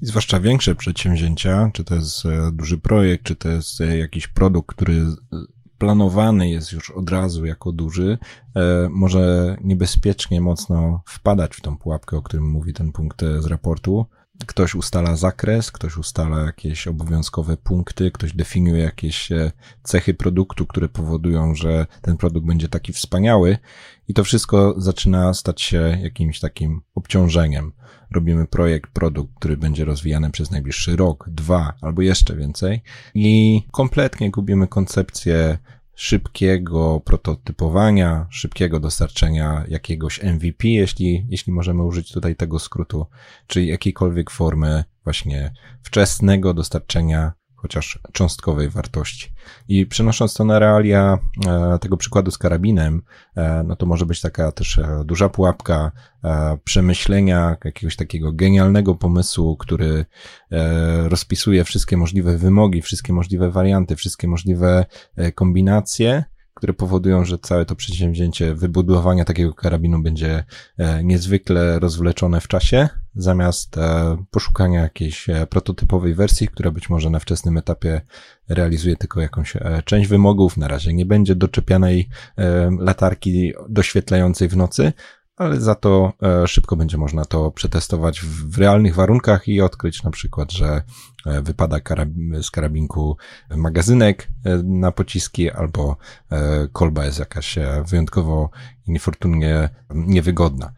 I 0.02 0.06
zwłaszcza 0.06 0.40
większe 0.40 0.74
przedsięwzięcia, 0.74 1.70
czy 1.72 1.84
to 1.84 1.94
jest 1.94 2.26
e, 2.26 2.52
duży 2.52 2.78
projekt, 2.78 3.24
czy 3.24 3.36
to 3.36 3.48
jest 3.48 3.80
e, 3.80 3.98
jakiś 3.98 4.28
produkt, 4.28 4.76
który 4.76 5.06
planowany 5.78 6.50
jest 6.50 6.72
już 6.72 6.90
od 6.90 7.10
razu 7.10 7.46
jako 7.46 7.72
duży, 7.72 8.18
może 8.90 9.56
niebezpiecznie 9.60 10.40
mocno 10.40 11.02
wpadać 11.06 11.56
w 11.56 11.60
tą 11.60 11.76
pułapkę, 11.76 12.16
o 12.16 12.22
którym 12.22 12.46
mówi 12.46 12.72
ten 12.72 12.92
punkt 12.92 13.20
z 13.38 13.46
raportu, 13.46 14.06
Ktoś 14.46 14.74
ustala 14.74 15.16
zakres, 15.16 15.72
ktoś 15.72 15.96
ustala 15.96 16.42
jakieś 16.42 16.86
obowiązkowe 16.86 17.56
punkty, 17.56 18.10
ktoś 18.10 18.32
definiuje 18.32 18.82
jakieś 18.82 19.32
e, 19.32 19.52
cechy 19.82 20.14
produktu, 20.14 20.66
które 20.66 20.88
powodują, 20.88 21.54
że 21.54 21.86
ten 22.02 22.16
produkt 22.16 22.46
będzie 22.46 22.68
taki 22.68 22.92
wspaniały 22.92 23.58
i 24.08 24.14
to 24.14 24.24
wszystko 24.24 24.74
zaczyna 24.76 25.34
stać 25.34 25.62
się 25.62 25.98
jakimś 26.02 26.40
takim 26.40 26.80
obciążeniem. 26.94 27.72
Robimy 28.10 28.46
projekt, 28.46 28.90
produkt, 28.90 29.34
który 29.34 29.56
będzie 29.56 29.84
rozwijany 29.84 30.30
przez 30.30 30.50
najbliższy 30.50 30.96
rok, 30.96 31.28
dwa 31.28 31.72
albo 31.80 32.02
jeszcze 32.02 32.36
więcej 32.36 32.82
i 33.14 33.62
kompletnie 33.72 34.30
gubimy 34.30 34.68
koncepcję 34.68 35.58
szybkiego 35.94 37.00
prototypowania, 37.04 38.26
szybkiego 38.30 38.80
dostarczenia 38.80 39.64
jakiegoś 39.68 40.22
MVP, 40.22 40.68
jeśli, 40.68 41.26
jeśli 41.28 41.52
możemy 41.52 41.82
użyć 41.82 42.12
tutaj 42.12 42.36
tego 42.36 42.58
skrótu, 42.58 43.06
czyli 43.46 43.66
jakiejkolwiek 43.66 44.30
formy 44.30 44.84
właśnie 45.04 45.52
wczesnego 45.82 46.54
dostarczenia 46.54 47.32
chociaż 47.64 47.99
cząstkowej 48.12 48.68
wartości. 48.68 49.33
I 49.68 49.87
przenosząc 49.87 50.35
to 50.35 50.44
na 50.44 50.59
realia 50.59 51.18
e, 51.47 51.78
tego 51.78 51.97
przykładu 51.97 52.30
z 52.30 52.38
karabinem, 52.38 53.02
e, 53.37 53.62
no 53.66 53.76
to 53.76 53.87
może 53.87 54.06
być 54.06 54.21
taka 54.21 54.52
też 54.52 54.78
e, 54.78 55.02
duża 55.04 55.28
pułapka 55.28 55.92
przemyślenia 56.64 57.56
jakiegoś 57.64 57.97
takiego 57.97 58.33
genialnego 58.33 58.94
pomysłu, 58.94 59.56
który 59.56 60.04
rozpisuje 61.04 61.64
wszystkie 61.64 61.97
możliwe 61.97 62.37
wymogi, 62.38 62.83
wszystkie 62.83 63.12
możliwe 63.12 63.50
warianty, 63.50 63.97
wszystkie 63.97 64.28
możliwe 64.28 64.87
kombinacje, 65.35 66.25
które 66.54 66.73
powodują, 66.73 67.25
że 67.25 67.38
całe 67.38 67.64
to 67.64 67.76
przedsięwzięcie 67.76 68.54
wybudowania 68.54 69.25
takiego 69.25 69.54
karabinu 69.54 70.02
będzie 70.02 70.44
niezwykle 71.02 71.78
rozwleczone 71.78 72.40
w 72.40 72.49
czasie, 72.49 72.88
zamiast 73.16 73.78
e, 73.78 74.16
poszukania 74.30 74.80
jakiejś 74.80 75.28
e, 75.28 75.47
prototypowej 75.47 76.14
wersji, 76.14 76.49
która 76.49 76.71
być 76.71 76.90
może 76.90 77.11
na 77.11 77.18
wczesnym 77.18 77.56
etapie 77.59 78.00
realizuje 78.49 78.97
tylko 78.97 79.21
jakąś 79.21 79.56
część 79.85 80.09
wymogów, 80.09 80.56
na 80.56 80.68
razie 80.68 80.94
nie 80.94 81.06
będzie 81.06 81.35
doczepianej 81.35 82.09
latarki 82.78 83.52
doświetlającej 83.68 84.49
w 84.49 84.56
nocy, 84.56 84.92
ale 85.37 85.61
za 85.61 85.75
to 85.75 86.12
e, 86.23 86.49
szybko 86.49 86.76
będzie 86.76 86.99
można 86.99 87.25
to 87.25 87.50
przetestować 87.50 88.21
w 88.21 88.59
realnych 88.59 88.94
warunkach 88.94 89.49
i 89.49 89.61
odkryć 89.61 90.02
na 90.02 90.11
przykład, 90.11 90.52
że 90.52 90.83
e, 91.26 91.42
wypada 91.42 91.78
z 92.42 92.50
karabinku 92.50 93.16
magazynek 93.56 94.28
e, 94.44 94.56
na 94.62 94.92
pociski 94.92 95.50
albo 95.50 95.97
kolba 96.73 97.04
jest 97.04 97.18
jakaś 97.18 97.59
wyjątkowo 97.87 98.50
niefortunnie 98.87 99.68
niewygodna. 99.94 100.73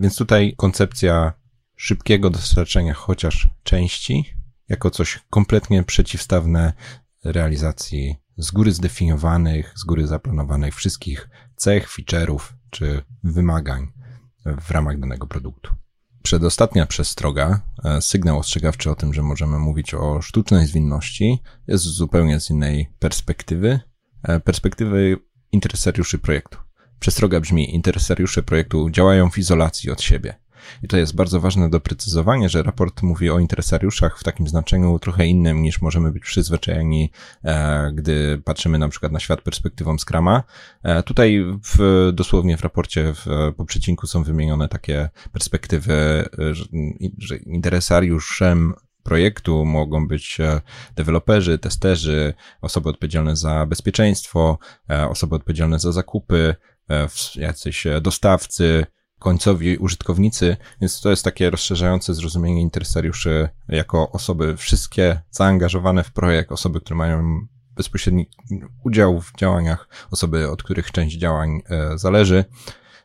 Więc 0.00 0.16
tutaj 0.16 0.54
koncepcja 0.56 1.32
szybkiego 1.78 2.30
dostarczenia 2.30 2.94
chociaż 2.94 3.48
części 3.62 4.34
jako 4.68 4.90
coś 4.90 5.20
kompletnie 5.30 5.82
przeciwstawne 5.82 6.72
realizacji 7.24 8.16
z 8.38 8.50
góry 8.50 8.72
zdefiniowanych, 8.72 9.72
z 9.76 9.84
góry 9.84 10.06
zaplanowanych 10.06 10.74
wszystkich 10.74 11.28
cech, 11.56 11.88
feature'ów 11.88 12.40
czy 12.70 13.02
wymagań 13.24 13.92
w 14.60 14.70
ramach 14.70 15.00
danego 15.00 15.26
produktu. 15.26 15.74
Przedostatnia 16.22 16.86
przestroga, 16.86 17.60
e, 17.84 18.02
sygnał 18.02 18.38
ostrzegawczy 18.38 18.90
o 18.90 18.94
tym, 18.94 19.14
że 19.14 19.22
możemy 19.22 19.58
mówić 19.58 19.94
o 19.94 20.22
sztucznej 20.22 20.66
zwinności, 20.66 21.42
jest 21.66 21.84
zupełnie 21.84 22.40
z 22.40 22.50
innej 22.50 22.88
perspektywy, 22.98 23.80
e, 24.22 24.40
perspektywy 24.40 25.16
interesariuszy 25.52 26.18
projektu. 26.18 26.58
Przestroga 26.98 27.40
brzmi: 27.40 27.74
interesariusze 27.74 28.42
projektu 28.42 28.90
działają 28.90 29.30
w 29.30 29.38
izolacji 29.38 29.90
od 29.90 30.02
siebie. 30.02 30.34
I 30.82 30.88
to 30.88 30.96
jest 30.96 31.14
bardzo 31.14 31.40
ważne 31.40 31.70
doprecyzowanie, 31.70 32.48
że 32.48 32.62
raport 32.62 33.02
mówi 33.02 33.30
o 33.30 33.38
interesariuszach 33.38 34.18
w 34.18 34.24
takim 34.24 34.48
znaczeniu 34.48 34.98
trochę 34.98 35.26
innym 35.26 35.62
niż 35.62 35.82
możemy 35.82 36.12
być 36.12 36.22
przyzwyczajeni, 36.22 37.10
e, 37.44 37.92
gdy 37.94 38.42
patrzymy 38.44 38.78
na 38.78 38.88
przykład 38.88 39.12
na 39.12 39.20
świat 39.20 39.42
perspektywą 39.42 39.98
Scrama. 39.98 40.42
E, 40.82 41.02
tutaj 41.02 41.44
w, 41.64 42.10
dosłownie 42.14 42.56
w 42.56 42.62
raporcie 42.62 43.14
w, 43.14 43.52
po 43.56 43.64
przecinku 43.64 44.06
są 44.06 44.22
wymienione 44.22 44.68
takie 44.68 45.08
perspektywy, 45.32 45.92
e, 45.92 46.54
że, 46.54 46.64
że 47.18 47.36
interesariuszem 47.36 48.74
projektu 49.02 49.64
mogą 49.64 50.08
być 50.08 50.38
deweloperzy, 50.96 51.58
testerzy, 51.58 52.34
osoby 52.60 52.88
odpowiedzialne 52.88 53.36
za 53.36 53.66
bezpieczeństwo, 53.66 54.58
osoby 55.08 55.34
odpowiedzialne 55.34 55.78
za 55.78 55.92
zakupy, 55.92 56.54
jacyś 57.36 57.86
dostawcy, 58.02 58.86
końcowi 59.18 59.76
użytkownicy, 59.76 60.56
więc 60.80 61.00
to 61.00 61.10
jest 61.10 61.24
takie 61.24 61.50
rozszerzające 61.50 62.14
zrozumienie 62.14 62.60
interesariuszy 62.60 63.48
jako 63.68 64.12
osoby 64.12 64.56
wszystkie 64.56 65.20
zaangażowane 65.30 66.04
w 66.04 66.12
projekt, 66.12 66.52
osoby, 66.52 66.80
które 66.80 66.96
mają 66.96 67.46
bezpośredni 67.76 68.26
udział 68.84 69.20
w 69.20 69.32
działaniach, 69.38 69.88
osoby, 70.10 70.50
od 70.50 70.62
których 70.62 70.92
część 70.92 71.16
działań 71.16 71.60
e, 71.70 71.98
zależy. 71.98 72.44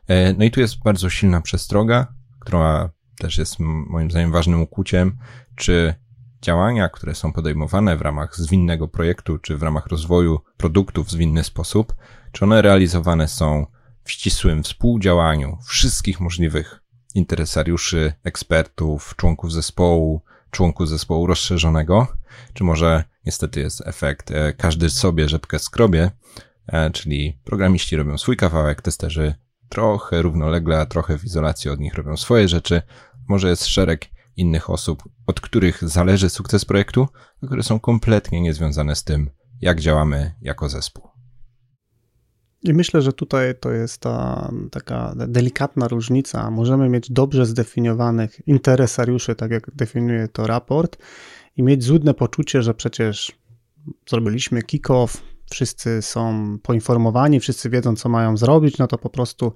E, 0.08 0.32
no 0.32 0.44
i 0.44 0.50
tu 0.50 0.60
jest 0.60 0.78
bardzo 0.78 1.10
silna 1.10 1.40
przestroga, 1.40 2.06
która 2.40 2.90
też 3.18 3.38
jest 3.38 3.56
moim 3.60 4.10
zdaniem 4.10 4.32
ważnym 4.32 4.62
ukłuciem, 4.62 5.18
czy 5.56 5.94
działania, 6.42 6.88
które 6.88 7.14
są 7.14 7.32
podejmowane 7.32 7.96
w 7.96 8.02
ramach 8.02 8.36
zwinnego 8.36 8.88
projektu, 8.88 9.38
czy 9.38 9.56
w 9.56 9.62
ramach 9.62 9.86
rozwoju 9.86 10.40
produktów 10.56 11.06
w 11.06 11.10
zwinny 11.10 11.44
sposób, 11.44 11.94
czy 12.32 12.44
one 12.44 12.62
realizowane 12.62 13.28
są 13.28 13.66
w 14.04 14.10
ścisłym 14.10 14.62
współdziałaniu 14.62 15.58
wszystkich 15.66 16.20
możliwych 16.20 16.80
interesariuszy, 17.14 18.12
ekspertów, 18.24 19.14
członków 19.16 19.52
zespołu, 19.52 20.22
członków 20.50 20.88
zespołu 20.88 21.26
rozszerzonego, 21.26 22.06
czy 22.52 22.64
może 22.64 23.04
niestety 23.26 23.60
jest 23.60 23.86
efekt 23.86 24.30
e, 24.30 24.52
każdy 24.52 24.90
sobie 24.90 25.28
rzepkę 25.28 25.58
skrobie, 25.58 26.10
e, 26.66 26.90
czyli 26.90 27.38
programiści 27.44 27.96
robią 27.96 28.18
swój 28.18 28.36
kawałek, 28.36 28.82
testerzy 28.82 29.34
trochę 29.68 30.22
równolegle, 30.22 30.80
a 30.80 30.86
trochę 30.86 31.18
w 31.18 31.24
izolacji 31.24 31.70
od 31.70 31.80
nich 31.80 31.94
robią 31.94 32.16
swoje 32.16 32.48
rzeczy. 32.48 32.82
Może 33.28 33.48
jest 33.48 33.66
szereg 33.66 34.06
innych 34.36 34.70
osób, 34.70 35.02
od 35.26 35.40
których 35.40 35.88
zależy 35.88 36.30
sukces 36.30 36.64
projektu, 36.64 37.08
a 37.42 37.46
które 37.46 37.62
są 37.62 37.80
kompletnie 37.80 38.40
niezwiązane 38.40 38.96
z 38.96 39.04
tym, 39.04 39.30
jak 39.60 39.80
działamy 39.80 40.34
jako 40.40 40.68
zespół. 40.68 41.13
I 42.64 42.74
myślę, 42.74 43.02
że 43.02 43.12
tutaj 43.12 43.54
to 43.60 43.72
jest 43.72 43.98
ta 43.98 44.50
taka 44.70 45.14
delikatna 45.16 45.88
różnica. 45.88 46.50
Możemy 46.50 46.88
mieć 46.88 47.12
dobrze 47.12 47.46
zdefiniowanych 47.46 48.48
interesariuszy, 48.48 49.34
tak 49.34 49.50
jak 49.50 49.70
definiuje 49.74 50.28
to 50.28 50.46
raport, 50.46 50.96
i 51.56 51.62
mieć 51.62 51.84
złudne 51.84 52.14
poczucie, 52.14 52.62
że 52.62 52.74
przecież 52.74 53.32
zrobiliśmy 54.08 54.62
kick-off, 54.62 55.22
wszyscy 55.50 56.02
są 56.02 56.56
poinformowani, 56.62 57.40
wszyscy 57.40 57.70
wiedzą, 57.70 57.96
co 57.96 58.08
mają 58.08 58.36
zrobić, 58.36 58.78
no 58.78 58.86
to 58.86 58.98
po 58.98 59.10
prostu 59.10 59.52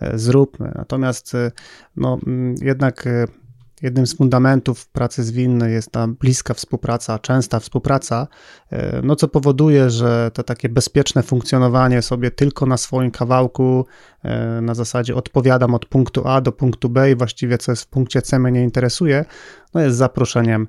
e, 0.00 0.18
zróbmy. 0.18 0.72
Natomiast 0.74 1.34
e, 1.34 1.52
no, 1.96 2.18
mm, 2.26 2.54
jednak 2.62 3.06
e, 3.06 3.26
jednym 3.82 4.06
z 4.06 4.16
fundamentów 4.16 4.88
pracy 4.88 5.24
zwinnej 5.24 5.72
jest 5.72 5.90
ta 5.90 6.06
bliska 6.08 6.54
współpraca, 6.54 7.18
częsta 7.18 7.60
współpraca, 7.60 8.26
no 9.02 9.16
co 9.16 9.28
powoduje, 9.28 9.90
że 9.90 10.30
to 10.34 10.42
takie 10.42 10.68
bezpieczne 10.68 11.22
funkcjonowanie 11.22 12.02
sobie 12.02 12.30
tylko 12.30 12.66
na 12.66 12.76
swoim 12.76 13.10
kawałku, 13.10 13.86
na 14.62 14.74
zasadzie 14.74 15.14
odpowiadam 15.14 15.74
od 15.74 15.86
punktu 15.86 16.28
A 16.28 16.40
do 16.40 16.52
punktu 16.52 16.88
B 16.88 17.10
i 17.10 17.16
właściwie 17.16 17.58
co 17.58 17.72
jest 17.72 17.82
w 17.82 17.86
punkcie 17.86 18.22
C 18.22 18.38
mnie 18.38 18.52
nie 18.52 18.62
interesuje, 18.62 19.24
no 19.74 19.80
jest 19.80 19.96
zaproszeniem 19.96 20.68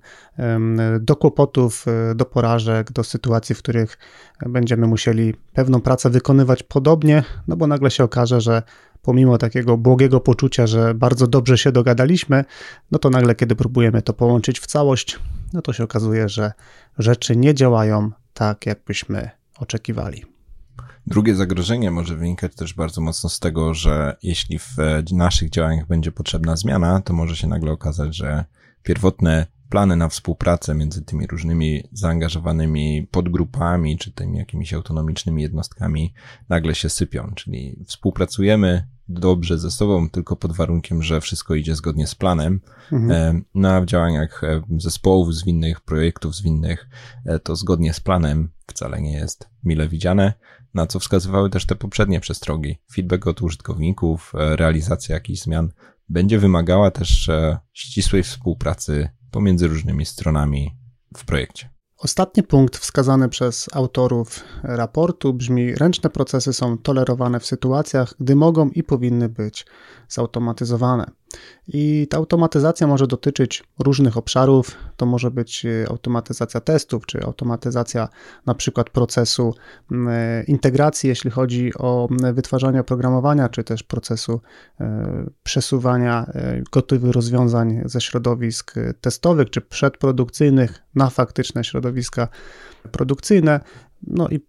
do 1.00 1.15
kłopotów, 1.15 1.86
e, 1.88 2.15
do 2.15 2.25
porażek, 2.25 2.91
do 2.91 3.03
sytuacji, 3.03 3.55
w 3.55 3.60
których 3.60 3.98
będziemy 4.46 4.88
musieli 4.88 5.34
pewną 5.53 5.82
pracę 5.82 6.10
wykonywać 6.10 6.63
podobnie, 6.63 7.24
no 7.48 7.55
bo 7.55 7.67
nagle 7.67 7.91
się 7.91 8.03
okaże, 8.03 8.41
że 8.41 8.63
pomimo 9.03 9.38
takiego 9.38 9.77
błogiego 9.77 10.19
poczucia, 10.19 10.67
że 10.67 10.93
bardzo 10.93 11.27
dobrze 11.27 11.57
się 11.57 11.72
dogadaliśmy, 11.72 12.45
no 12.91 13.00
to 13.00 13.10
nagle, 13.10 13.36
kiedy 13.36 13.55
próbujemy 13.55 14.01
to 14.01 14.13
połączyć 14.13 14.60
w 14.60 14.67
całość, 14.67 15.19
no 15.53 15.62
to 15.62 15.74
się 15.74 15.83
okazuje, 15.83 16.29
że 16.29 16.51
rzeczy 16.98 17.36
nie 17.36 17.53
działają 17.53 18.12
tak, 18.33 18.65
jakbyśmy 18.65 19.29
oczekiwali. 19.60 20.25
Drugie 21.07 21.36
zagrożenie 21.36 21.91
może 21.91 22.15
wynikać 22.15 22.55
też 22.55 22.74
bardzo 22.74 23.01
mocno 23.01 23.29
z 23.29 23.39
tego, 23.39 23.74
że 23.74 24.17
jeśli 24.24 24.60
w 24.60 24.77
naszych 25.12 25.50
działaniach 25.50 25.88
będzie 25.88 26.12
potrzebna 26.12 26.55
zmiana, 26.55 27.01
to 27.01 27.13
może 27.13 27.36
się 27.36 27.48
nagle 27.48 27.72
okazać, 27.72 28.15
że 28.15 28.45
pierwotne 28.83 29.45
plany 29.74 29.96
na 29.96 30.08
współpracę 30.08 30.75
między 30.75 31.01
tymi 31.01 31.27
różnymi 31.27 31.84
zaangażowanymi 31.92 33.08
podgrupami, 33.12 33.98
czy 33.98 34.12
tymi 34.12 34.38
jakimiś 34.38 34.74
autonomicznymi 34.74 35.42
jednostkami 35.42 36.13
nagle 36.50 36.75
się 36.75 36.89
sypią, 36.89 37.32
czyli 37.36 37.84
współpracujemy 37.88 38.88
dobrze 39.08 39.60
ze 39.60 39.72
sobą, 39.72 40.10
tylko 40.10 40.36
pod 40.36 40.51
warunkiem, 40.51 41.03
że 41.03 41.22
wszystko 41.22 41.56
idzie 41.56 41.75
zgodnie 41.75 42.08
z 42.08 42.15
planem. 42.15 42.62
Mhm. 42.92 43.12
E, 43.12 43.42
Na 43.56 43.74
no, 43.74 43.82
w 43.82 43.86
działaniach 43.86 44.44
e, 44.44 44.62
zespołów 44.77 45.36
zwinnych, 45.36 45.82
projektów 45.82 46.36
zwinnych, 46.36 46.89
e, 47.25 47.39
to 47.39 47.56
zgodnie 47.56 47.94
z 47.94 48.00
planem 48.00 48.51
wcale 48.68 49.01
nie 49.01 49.13
jest 49.13 49.50
mile 49.63 49.88
widziane, 49.88 50.34
na 50.74 50.88
co 50.88 51.00
wskazywały 51.00 51.50
też 51.50 51.65
te 51.65 51.75
poprzednie 51.75 52.20
przestrogi. 52.20 52.77
Feedback 52.96 53.27
od 53.27 53.42
użytkowników, 53.42 54.34
realizacja 54.36 55.15
jakichś 55.15 55.42
zmian 55.42 55.72
będzie 56.10 56.39
wymagała 56.39 56.92
też 56.92 57.32
ścisłej 57.74 58.24
współpracy 58.24 59.10
pomiędzy 59.34 59.68
różnymi 59.68 60.06
stronami 60.06 60.75
w 61.18 61.25
projekcie. 61.25 61.70
Ostatni 61.98 62.44
punkt 62.44 62.78
wskazany 62.78 63.30
przez 63.30 63.70
autorów 63.74 64.44
raportu 64.63 65.34
brzmi: 65.34 65.75
Ręczne 65.75 66.10
procesy 66.10 66.54
są 66.54 66.78
tolerowane 66.78 67.40
w 67.40 67.46
sytuacjach, 67.46 68.13
gdy 68.20 68.36
mogą 68.36 68.70
i 68.70 68.84
powinny 68.84 69.30
być 69.30 69.66
zautomatyzowane. 70.13 71.05
I 71.67 72.08
ta 72.10 72.17
automatyzacja 72.17 72.88
może 72.88 73.08
dotyczyć 73.08 73.63
różnych 73.79 74.17
obszarów. 74.17 74.77
To 74.98 75.05
może 75.05 75.32
być 75.32 75.65
e, 75.65 75.89
automatyzacja 75.89 76.62
testów, 76.62 77.05
czy 77.05 77.24
automatyzacja 77.24 78.10
na 78.46 78.55
przykład 78.55 78.89
procesu 78.89 79.53
e, 79.91 80.43
integracji, 80.43 81.10
jeśli 81.10 81.32
chodzi 81.32 81.72
o 81.77 82.10
wytwarzanie 82.34 82.79
oprogramowania, 82.79 83.50
czy 83.50 83.63
też 83.63 83.84
procesu 83.84 84.41
przesuwania 85.43 86.32
gotowych 86.72 87.12
rozwiązań 87.12 87.82
ze 87.86 88.01
środowisk 88.01 88.75
testowych, 89.01 89.50
czy 89.50 89.62
przedprodukcyjnych 89.62 90.84
na 90.96 91.10
faktyczne 91.10 91.63
środowiska 91.63 92.27
produkcyjne. 92.91 93.60
No 94.08 94.27
i 94.29 94.39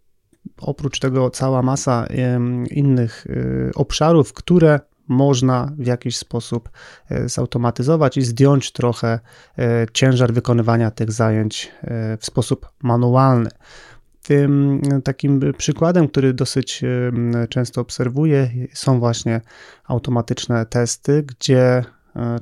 oprócz 0.61 0.99
tego 0.99 1.30
cała 1.30 1.62
masa 1.62 2.06
innych 2.71 3.26
obszarów, 3.75 4.33
które 4.33 4.80
można 5.08 5.73
w 5.78 5.87
jakiś 5.87 6.16
sposób 6.16 6.70
e, 7.11 7.28
zautomatyzować 7.28 8.16
i 8.16 8.23
zdjąć 8.23 8.73
trochę 8.73 9.21
e, 9.58 9.86
ciężar 9.93 10.32
wykonywania 10.32 10.90
tych 10.90 11.12
zajęć 11.12 11.73
e, 11.82 12.17
w 12.17 12.26
sposób 12.26 12.69
manualny. 12.82 13.50
Tym 14.23 14.80
takim 15.04 15.40
przykładem, 15.56 16.08
który 16.08 16.34
dosyć 16.34 16.82
często 17.49 17.80
obserwuję, 17.80 18.50
są 18.73 18.99
właśnie 19.00 19.40
automatyczne 19.84 20.67
testy, 20.67 21.23
gdzie 21.23 21.84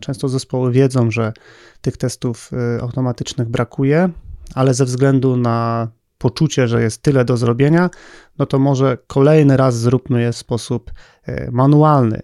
często 0.01 0.29
zespoły 0.29 0.73
wiedzą, 0.73 1.11
że 1.11 1.33
tych 1.81 1.97
testów 1.97 2.51
automatycznych 2.81 3.49
brakuje, 3.49 4.11
ale 4.55 4.75
ze 4.75 4.85
względu 4.85 5.37
na 5.37 5.89
poczucie, 6.23 6.69
że 6.69 6.83
jest 6.83 7.03
tyle 7.03 7.25
do 7.25 7.37
zrobienia, 7.37 7.91
no 8.39 8.47
to 8.47 8.59
może 8.59 8.99
kolejny 9.07 9.57
raz 9.57 9.79
zróbmy 9.79 10.23
je 10.23 10.33
w 10.33 10.37
sposób 10.37 10.91
manualny. 11.53 12.23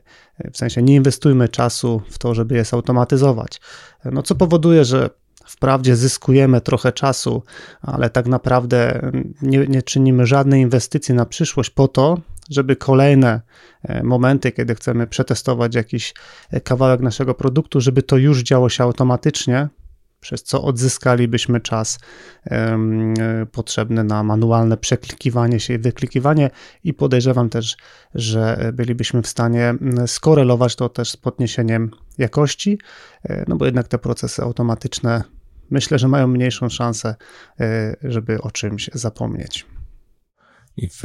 W 0.53 0.57
sensie 0.57 0.83
nie 0.83 0.95
inwestujmy 0.95 1.49
czasu 1.49 2.03
w 2.11 2.19
to, 2.19 2.35
żeby 2.35 2.55
je 2.55 2.65
zautomatyzować. 2.65 3.61
No 4.05 4.23
co 4.23 4.35
powoduje, 4.35 4.85
że 4.85 5.11
wprawdzie 5.49 5.97
zyskujemy 5.97 6.61
trochę 6.61 6.93
czasu, 6.93 7.43
ale 7.83 8.11
tak 8.11 8.27
naprawdę 8.27 9.11
nie, 9.43 9.67
nie 9.67 9.83
czynimy 9.83 10.27
żadnej 10.27 10.63
inwestycji 10.63 11.15
na 11.15 11.27
przyszłość 11.27 11.71
po 11.71 11.89
to, 11.89 12.19
żeby 12.51 12.77
kolejne 12.77 13.41
e, 13.83 14.03
momenty, 14.03 14.53
kiedy 14.53 14.75
chcemy 14.75 15.07
przetestować 15.07 15.75
jakiś 15.75 16.15
e, 16.51 16.61
kawałek 16.61 17.01
naszego 17.01 17.35
produktu, 17.35 17.81
żeby 17.81 18.03
to 18.03 18.17
już 18.17 18.43
działo 18.43 18.69
się 18.69 18.85
automatycznie, 18.85 19.69
przez 20.21 20.43
co 20.43 20.63
odzyskalibyśmy 20.63 21.61
czas 21.61 21.99
um, 22.51 23.15
potrzebny 23.53 24.05
na 24.05 24.23
manualne 24.23 24.77
przeklikiwanie 24.77 25.61
się 25.61 25.75
i 25.75 25.79
wyklikiwanie 25.79 26.51
i 26.85 26.95
podejrzewam 26.95 27.49
też, 27.49 27.77
że 28.15 28.71
bylibyśmy 28.73 29.23
w 29.23 29.27
stanie 29.27 29.75
skorelować 30.07 30.77
to 30.77 30.89
też 30.89 31.11
z 31.11 31.17
podniesieniem 31.17 31.91
jakości, 32.19 32.79
e, 33.25 33.45
no 33.49 33.57
bo 33.57 33.65
jednak 33.65 33.89
te 33.89 33.99
procesy 33.99 34.43
automatyczne 34.43 35.25
myślę, 35.71 35.99
że 35.99 36.09
mają 36.09 36.29
mniejszą 36.29 36.69
szansę, 36.69 37.15
e, 37.61 37.97
żeby 38.03 38.43
o 38.43 38.51
czymś 38.51 38.91
zapomnieć. 38.95 39.67
I 40.79 40.89
w 40.89 41.03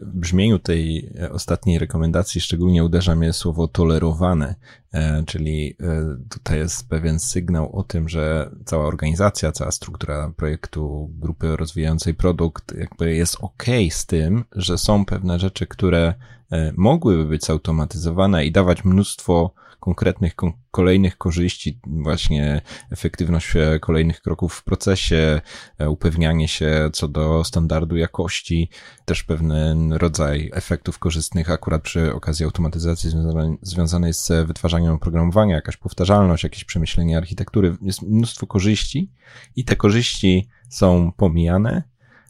brzmieniu 0.00 0.58
tej 0.58 1.12
ostatniej 1.30 1.78
rekomendacji 1.78 2.40
szczególnie 2.40 2.84
uderza 2.84 3.16
mnie 3.16 3.32
słowo 3.32 3.68
tolerowane, 3.68 4.54
e, 4.92 5.22
czyli 5.26 5.76
e, 5.80 6.16
tutaj 6.28 6.58
jest 6.58 6.88
pewien 6.88 7.20
sygnał 7.20 7.76
o 7.76 7.82
tym, 7.82 8.08
że 8.08 8.50
cała 8.64 8.86
organizacja, 8.86 9.52
cała 9.52 9.70
struktura 9.70 10.32
projektu, 10.36 11.10
grupy 11.18 11.56
rozwijającej 11.56 12.14
produkt 12.14 12.74
jakby 12.78 13.14
jest 13.14 13.36
ok 13.40 13.64
z 13.90 14.06
tym, 14.06 14.44
że 14.52 14.78
są 14.78 15.04
pewne 15.04 15.38
rzeczy, 15.38 15.66
które 15.66 16.14
e, 16.50 16.72
mogłyby 16.76 17.24
być 17.24 17.44
zautomatyzowane 17.44 18.46
i 18.46 18.52
dawać 18.52 18.84
mnóstwo 18.84 19.54
konkretnych, 19.84 20.34
kon 20.34 20.52
kolejnych 20.70 21.18
korzyści, 21.18 21.80
właśnie 21.86 22.62
efektywność 22.90 23.56
e, 23.56 23.78
kolejnych 23.80 24.20
kroków 24.20 24.54
w 24.54 24.64
procesie, 24.64 25.40
e, 25.78 25.90
upewnianie 25.90 26.48
się 26.48 26.90
co 26.92 27.08
do 27.08 27.44
standardu 27.44 27.96
jakości, 27.96 28.70
też 29.04 29.24
pewien 29.24 29.92
rodzaj 29.92 30.50
efektów 30.54 30.98
korzystnych 30.98 31.50
akurat 31.50 31.82
przy 31.82 32.14
okazji 32.14 32.44
automatyzacji 32.44 33.10
związanej, 33.10 33.56
związanej 33.62 34.14
z 34.14 34.46
wytwarzaniem 34.46 34.92
oprogramowania, 34.92 35.54
jakaś 35.54 35.76
powtarzalność, 35.76 36.44
jakieś 36.44 36.64
przemyślenie 36.64 37.16
architektury. 37.16 37.76
Jest 37.82 38.02
mnóstwo 38.02 38.46
korzyści 38.46 39.10
i 39.56 39.64
te 39.64 39.76
korzyści 39.76 40.48
są 40.68 41.12
pomijane, 41.12 41.82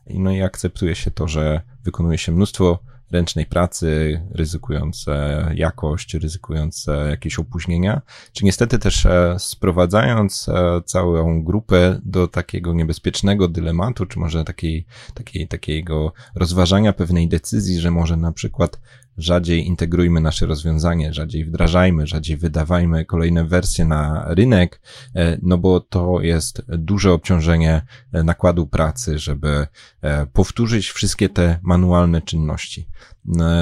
no 0.06 0.32
i 0.32 0.42
akceptuje 0.42 0.94
się 0.94 1.10
to, 1.10 1.28
że 1.28 1.60
wykonuje 1.84 2.18
się 2.18 2.32
mnóstwo 2.32 2.78
ręcznej 3.10 3.46
pracy, 3.46 4.20
ryzykujące 4.30 5.44
jakość, 5.54 6.14
ryzykujące 6.14 7.06
jakieś 7.10 7.38
opóźnienia, 7.38 8.02
czy 8.32 8.44
niestety 8.44 8.78
też 8.78 9.06
e, 9.06 9.36
sprowadzając 9.38 10.48
e, 10.48 10.80
całą 10.84 11.44
grupę 11.44 12.00
do 12.04 12.28
takiego 12.28 12.72
niebezpiecznego 12.72 13.48
dylematu, 13.48 14.06
czy 14.06 14.18
może 14.18 14.44
takiej, 14.44 14.86
takiej, 15.14 15.48
takiego 15.48 16.12
rozważania 16.34 16.92
pewnej 16.92 17.28
decyzji, 17.28 17.80
że 17.80 17.90
może 17.90 18.16
na 18.16 18.32
przykład 18.32 18.80
rzadziej 19.18 19.66
integrujmy 19.66 20.20
nasze 20.20 20.46
rozwiązanie, 20.46 21.12
rzadziej 21.12 21.44
wdrażajmy, 21.44 22.06
rzadziej 22.06 22.36
wydawajmy 22.36 23.04
kolejne 23.04 23.44
wersje 23.44 23.84
na 23.84 24.24
rynek, 24.28 24.80
e, 25.14 25.38
no 25.42 25.58
bo 25.58 25.80
to 25.80 26.20
jest 26.20 26.62
duże 26.68 27.12
obciążenie 27.12 27.82
e, 28.12 28.22
nakładu 28.22 28.66
pracy, 28.66 29.18
żeby 29.18 29.66
e, 30.02 30.26
powtórzyć 30.26 30.88
wszystkie 30.88 31.28
te 31.28 31.58
manualne 31.62 32.22
czynności. 32.22 32.88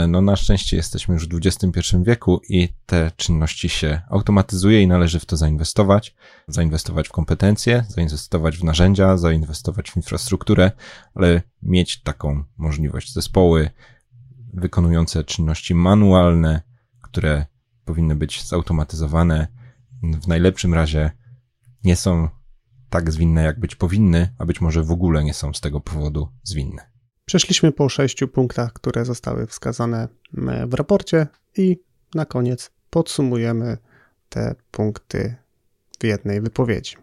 No 0.08 0.20
na 0.20 0.36
szczęście 0.36 0.76
jesteśmy 0.76 1.14
już 1.14 1.28
w 1.28 1.36
XXI 1.46 1.96
wieku 2.02 2.40
i 2.48 2.68
te 2.86 3.10
czynności 3.16 3.68
się 3.68 4.00
automatyzuje 4.10 4.82
i 4.82 4.86
należy 4.86 5.20
w 5.20 5.26
to 5.26 5.36
zainwestować, 5.36 6.14
zainwestować 6.48 7.08
w 7.08 7.12
kompetencje, 7.12 7.84
zainwestować 7.88 8.58
w 8.58 8.64
narzędzia, 8.64 9.16
zainwestować 9.16 9.90
w 9.90 9.96
infrastrukturę, 9.96 10.70
ale 11.14 11.42
mieć 11.62 12.02
taką 12.02 12.44
możliwość 12.56 13.12
zespoły, 13.12 13.70
wykonujące 14.52 15.24
czynności 15.24 15.74
manualne, 15.74 16.62
które 17.02 17.46
powinny 17.84 18.16
być 18.16 18.46
zautomatyzowane. 18.46 19.48
W 20.02 20.28
najlepszym 20.28 20.74
razie 20.74 21.10
nie 21.84 21.96
są 21.96 22.28
tak 22.90 23.12
zwinne, 23.12 23.42
jak 23.42 23.60
być 23.60 23.74
powinny, 23.74 24.34
a 24.38 24.46
być 24.46 24.60
może 24.60 24.82
w 24.82 24.90
ogóle 24.90 25.24
nie 25.24 25.34
są 25.34 25.54
z 25.54 25.60
tego 25.60 25.80
powodu 25.80 26.28
zwinne. 26.42 26.92
Przeszliśmy 27.24 27.72
po 27.72 27.88
sześciu 27.88 28.28
punktach, 28.28 28.72
które 28.72 29.04
zostały 29.04 29.46
wskazane 29.46 30.08
e, 30.48 30.66
w 30.66 30.74
raporcie 30.74 31.26
i 31.56 31.78
na 32.14 32.26
koniec 32.26 32.70
podsumujemy 32.90 33.78
te 34.28 34.54
punkty 34.70 35.34
w 36.00 36.04
jednej 36.04 36.40
wypowiedzi. 36.40 36.96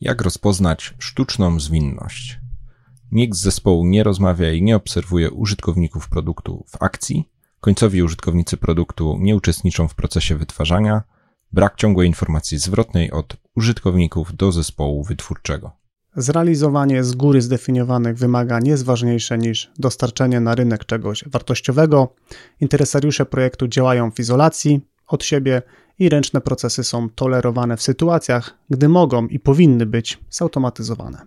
Jak 0.00 0.22
rozpoznać 0.22 0.94
sztuczną 0.98 1.60
zwinność? 1.60 2.41
Nikt 3.12 3.34
z 3.36 3.40
zespołu 3.40 3.86
nie 3.86 4.02
rozmawia 4.02 4.52
i 4.52 4.62
nie 4.62 4.76
obserwuje 4.76 5.30
użytkowników 5.30 6.08
produktu 6.08 6.64
w 6.68 6.82
akcji, 6.82 7.28
końcowi 7.60 8.02
użytkownicy 8.02 8.56
produktu 8.56 9.16
nie 9.20 9.36
uczestniczą 9.36 9.88
w 9.88 9.94
procesie 9.94 10.36
wytwarzania, 10.36 11.02
brak 11.52 11.76
ciągłej 11.76 12.08
informacji 12.08 12.58
zwrotnej 12.58 13.10
od 13.10 13.36
użytkowników 13.56 14.36
do 14.36 14.52
zespołu 14.52 15.04
wytwórczego. 15.04 15.70
Zrealizowanie 16.16 17.04
z 17.04 17.14
góry 17.14 17.42
zdefiniowanych 17.42 18.18
wymagań 18.18 18.66
jest 18.66 18.84
ważniejsze 18.84 19.38
niż 19.38 19.70
dostarczenie 19.78 20.40
na 20.40 20.54
rynek 20.54 20.84
czegoś 20.84 21.24
wartościowego. 21.26 22.14
Interesariusze 22.60 23.26
projektu 23.26 23.68
działają 23.68 24.10
w 24.10 24.20
izolacji 24.20 24.80
od 25.06 25.24
siebie 25.24 25.62
i 25.98 26.08
ręczne 26.08 26.40
procesy 26.40 26.84
są 26.84 27.08
tolerowane 27.08 27.76
w 27.76 27.82
sytuacjach, 27.82 28.58
gdy 28.70 28.88
mogą 28.88 29.26
i 29.26 29.40
powinny 29.40 29.86
być 29.86 30.18
zautomatyzowane. 30.30 31.26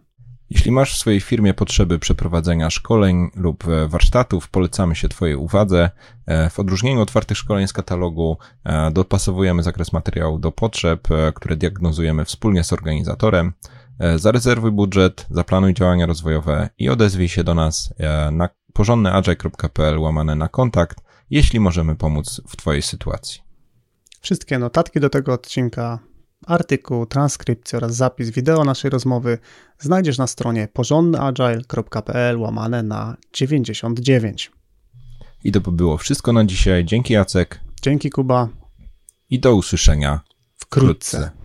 Jeśli 0.50 0.72
masz 0.72 0.94
w 0.94 0.98
swojej 0.98 1.22
firmie 1.22 1.54
potrzeby 1.54 2.00
przeprowadzenia 2.00 2.70
szkoleń 2.70 3.30
lub 3.36 3.64
warsztatów, 3.88 4.50
polecamy 4.50 4.96
się 4.96 5.10
Twojej 5.10 5.36
uwadze. 5.36 5.90
E, 6.26 6.50
w 6.50 6.60
odróżnieniu 6.60 7.02
od 7.02 7.10
otwartych 7.10 7.38
szkoleń 7.38 7.68
z 7.68 7.74
katalogu 7.74 8.38
e, 8.64 8.92
dopasowujemy 8.92 9.64
zakres 9.64 9.94
materiału 9.94 10.40
do 10.40 10.52
potrzeb, 10.52 11.12
e, 11.12 11.34
które 11.34 11.56
diagnozujemy 11.56 12.26
wspólnie 12.26 12.64
z 12.64 12.74
organizatorem. 12.74 13.54
Zarezerwuj 14.16 14.72
budżet, 14.72 15.26
zaplanuj 15.30 15.74
działania 15.74 16.06
rozwojowe 16.06 16.70
i 16.78 16.90
odezwij 16.90 17.28
się 17.28 17.44
do 17.44 17.56
nas 17.56 17.94
na 18.32 18.50
porządnyagile.pl 18.74 20.00
łamane 20.00 20.36
na 20.36 20.48
kontakt, 20.48 20.98
jeśli 21.30 21.60
możemy 21.60 21.96
pomóc 21.96 22.42
w 22.48 22.56
Twojej 22.56 22.82
sytuacji. 22.82 23.42
Wszystkie 24.22 24.60
notatki 24.60 25.00
do 25.00 25.10
tego 25.10 25.34
odcinka, 25.34 26.00
artykuł, 26.46 27.06
transkrypcję 27.06 27.78
oraz 27.78 27.96
zapis 27.96 28.30
wideo 28.30 28.64
naszej 28.64 28.92
rozmowy 28.92 29.38
znajdziesz 29.80 30.18
na 30.18 30.28
stronie 30.28 30.68
porządnyagile.pl 30.74 32.40
łamane 32.40 32.84
na 32.84 33.18
99. 33.34 34.52
I 35.44 35.52
to 35.52 35.62
by 35.62 35.72
było 35.72 35.98
wszystko 35.98 36.34
na 36.34 36.46
dzisiaj. 36.46 36.86
Dzięki 36.86 37.14
Jacek. 37.14 37.60
Dzięki 37.82 38.10
Kuba. 38.10 38.50
I 39.30 39.40
do 39.40 39.56
usłyszenia 39.56 40.20
wkrótce. 40.56 41.18
wkrótce. 41.18 41.45